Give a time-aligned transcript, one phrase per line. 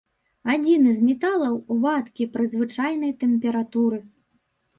[0.53, 1.53] Адзіны з металаў,
[1.83, 4.03] вадкі пры звычайнай тэмпературы.